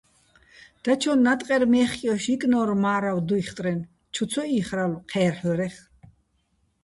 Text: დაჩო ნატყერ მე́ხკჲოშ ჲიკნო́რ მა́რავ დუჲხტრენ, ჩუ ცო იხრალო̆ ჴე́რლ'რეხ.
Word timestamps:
დაჩო 0.83 1.13
ნატყერ 1.25 1.63
მე́ხკჲოშ 1.71 2.23
ჲიკნო́რ 2.29 2.69
მა́რავ 2.83 3.17
დუჲხტრენ, 3.27 3.79
ჩუ 4.13 4.23
ცო 4.31 4.43
იხრალო̆ 4.57 5.03
ჴე́რლ'რეხ. 5.11 5.75